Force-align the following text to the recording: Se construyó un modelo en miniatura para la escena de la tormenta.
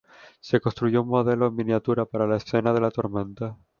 Se 0.39 0.59
construyó 0.59 1.03
un 1.03 1.09
modelo 1.09 1.45
en 1.45 1.55
miniatura 1.55 2.07
para 2.07 2.25
la 2.25 2.37
escena 2.37 2.73
de 2.73 2.81
la 2.81 2.89
tormenta. 2.89 3.55